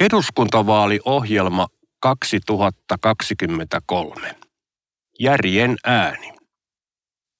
Eduskuntavaaliohjelma 0.00 1.66
2023. 2.00 4.36
Järjen 5.20 5.76
ääni. 5.84 6.32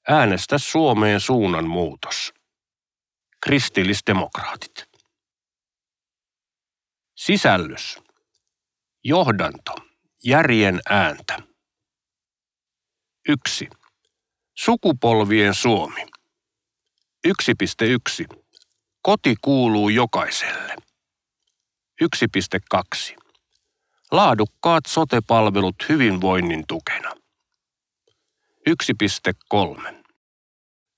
Äänestä 0.09 0.59
Suomeen 0.59 1.21
suunnanmuutos. 1.21 2.35
Kristillisdemokraatit. 3.43 4.85
Sisällys. 7.15 7.99
Johdanto. 9.05 9.73
Järjen 10.25 10.81
ääntä. 10.91 11.43
1. 13.29 13.69
Sukupolvien 14.59 15.55
Suomi. 15.55 16.07
1.1. 17.29 17.33
Koti 19.03 19.35
kuuluu 19.41 19.89
jokaiselle. 19.89 20.76
1.2. 22.03 23.17
Laadukkaat 24.11 24.87
sotepalvelut 24.87 25.75
hyvinvoinnin 25.89 26.65
tukena. 26.69 27.13
1.3. 28.71 29.95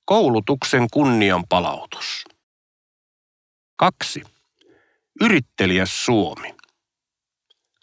Koulutuksen 0.05 0.87
kunnian 0.92 1.45
palautus. 1.48 2.25
2. 3.77 4.23
Yrittelijäs 5.20 6.05
Suomi. 6.05 6.55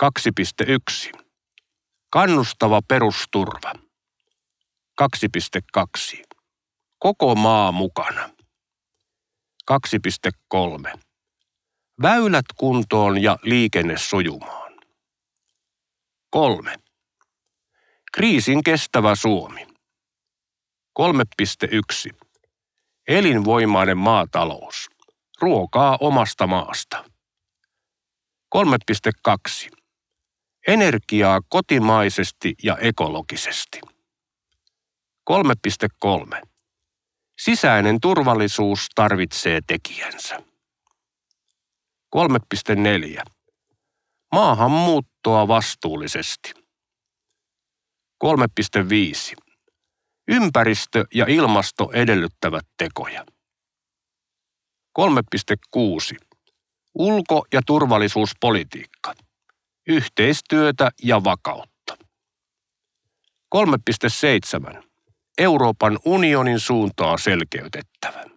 2.1. 0.03 1.21
Kannustava 2.09 2.81
perusturva. 2.87 3.73
2.2. 5.01 6.23
Koko 6.99 7.35
maa 7.35 7.71
mukana. 7.71 8.29
2.3. 9.71 11.04
Väylät 12.01 12.45
kuntoon 12.57 13.23
ja 13.23 13.37
liikenne 13.43 13.97
sujumaan. 13.97 14.73
3. 16.29 16.75
Kriisin 18.13 18.63
kestävä 18.63 19.15
Suomi. 19.15 19.67
3.1. 20.99 22.27
Elinvoimainen 23.07 23.97
maatalous. 23.97 24.89
Ruokaa 25.41 25.97
omasta 26.01 26.47
maasta. 26.47 27.05
3.2. 28.55 29.77
Energiaa 30.67 31.39
kotimaisesti 31.49 32.55
ja 32.63 32.77
ekologisesti. 32.77 33.81
3.3. 35.29 36.41
Sisäinen 37.39 38.01
turvallisuus 38.01 38.87
tarvitsee 38.95 39.59
tekijänsä. 39.67 40.54
3.4. 42.15 43.23
Maahanmuuttoa 44.31 45.47
vastuullisesti. 45.47 46.53
3.5. 48.23 49.35
Ympäristö 50.27 51.05
ja 51.13 51.25
ilmasto 51.29 51.91
edellyttävät 51.93 52.65
tekoja. 52.77 53.25
3.6. 54.99 56.17
Ulko- 56.93 57.45
ja 57.53 57.61
turvallisuuspolitiikka. 57.65 59.13
Yhteistyötä 59.87 60.91
ja 61.03 61.23
vakautta. 61.23 61.97
3.7. 63.49 64.83
Euroopan 65.37 65.99
unionin 66.05 66.59
suuntaa 66.59 67.17
selkeytettävä. 67.17 68.34